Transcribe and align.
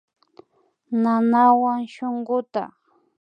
Nanawan 1.01 1.81
shunkuta 1.93 2.63